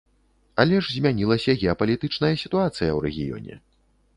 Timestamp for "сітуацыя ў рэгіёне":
2.45-3.63